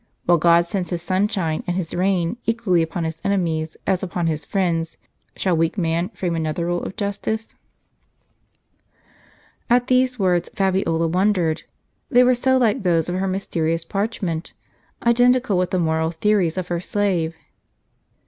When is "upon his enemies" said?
2.81-3.77